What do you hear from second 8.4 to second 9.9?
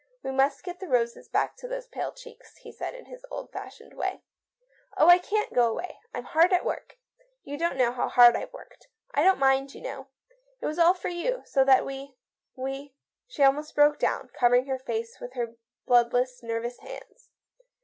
worked. I didn't mind, you